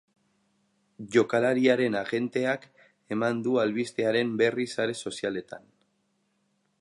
[1.15, 2.65] Jokalariaren agenteak
[3.17, 5.71] eman du albistearen berri sare sozialetan.